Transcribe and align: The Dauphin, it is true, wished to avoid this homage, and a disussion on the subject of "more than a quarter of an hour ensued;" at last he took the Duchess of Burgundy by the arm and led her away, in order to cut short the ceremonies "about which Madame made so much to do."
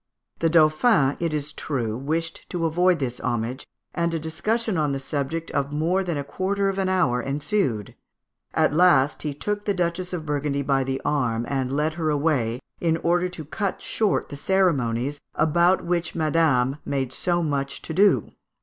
The 0.39 0.49
Dauphin, 0.49 1.15
it 1.19 1.31
is 1.31 1.53
true, 1.53 1.95
wished 1.95 2.49
to 2.49 2.65
avoid 2.65 2.97
this 2.97 3.19
homage, 3.19 3.67
and 3.93 4.11
a 4.15 4.19
disussion 4.19 4.75
on 4.75 4.93
the 4.93 4.99
subject 4.99 5.51
of 5.51 5.71
"more 5.71 6.03
than 6.03 6.17
a 6.17 6.23
quarter 6.23 6.69
of 6.69 6.79
an 6.79 6.89
hour 6.89 7.21
ensued;" 7.21 7.93
at 8.55 8.73
last 8.73 9.21
he 9.21 9.31
took 9.35 9.65
the 9.65 9.75
Duchess 9.75 10.11
of 10.11 10.25
Burgundy 10.25 10.63
by 10.63 10.83
the 10.83 10.99
arm 11.05 11.45
and 11.47 11.71
led 11.71 11.93
her 11.93 12.09
away, 12.09 12.59
in 12.79 12.97
order 12.97 13.29
to 13.29 13.45
cut 13.45 13.79
short 13.79 14.29
the 14.29 14.35
ceremonies 14.37 15.21
"about 15.35 15.85
which 15.85 16.15
Madame 16.15 16.77
made 16.83 17.13
so 17.13 17.43
much 17.43 17.79
to 17.83 17.93
do." 17.93 18.31